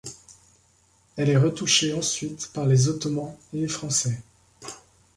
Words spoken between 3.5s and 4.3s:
et les Français.